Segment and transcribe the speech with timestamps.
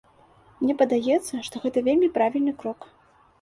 [0.61, 2.89] Мне падаецца, што гэта вельмі правільны крок.